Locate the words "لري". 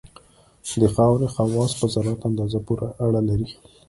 3.29-3.47